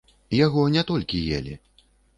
Яго 0.45 0.63
не 0.77 0.83
толькі 0.93 1.23
елі. 1.41 1.55